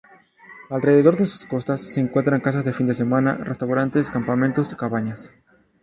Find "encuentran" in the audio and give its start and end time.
2.01-2.41